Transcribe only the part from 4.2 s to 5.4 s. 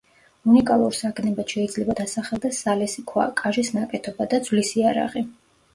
და ძვლის იარაღი.